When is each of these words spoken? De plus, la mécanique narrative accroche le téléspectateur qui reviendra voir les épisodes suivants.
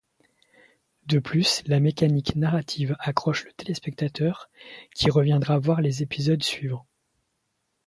De 1.05 1.19
plus, 1.19 1.61
la 1.67 1.79
mécanique 1.79 2.35
narrative 2.35 2.95
accroche 3.01 3.45
le 3.45 3.53
téléspectateur 3.53 4.49
qui 4.95 5.11
reviendra 5.11 5.59
voir 5.59 5.79
les 5.79 6.01
épisodes 6.01 6.41
suivants. 6.41 6.87